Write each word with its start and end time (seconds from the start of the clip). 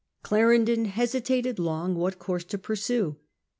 Clarendon 0.23 0.85
hesitated 0.85 1.59
long 1.59 1.93
what 1.93 2.17
course 2.17 2.43
to 2.45 2.57
pursue. 2.57 3.17